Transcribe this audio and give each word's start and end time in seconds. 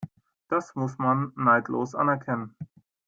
Das 0.49 0.73
muss 0.73 0.97
man 0.97 1.31
neidlos 1.35 1.93
anerkennen. 1.93 2.55